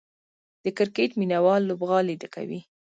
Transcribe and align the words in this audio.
د 0.63 0.65
کرکټ 0.77 1.11
مینه 1.19 1.39
وال 1.45 1.61
لوبغالي 1.69 2.15
ډکوي. 2.21 2.59